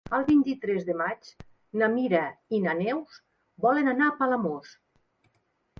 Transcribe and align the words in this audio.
El 0.17 0.23
vint-i-tres 0.27 0.87
de 0.87 0.95
maig 1.01 1.29
na 1.81 1.89
Mira 1.97 2.23
i 2.59 2.63
na 2.67 2.75
Neus 2.83 3.21
volen 3.69 3.95
anar 3.97 4.11
a 4.13 4.19
Palamós. 4.25 4.75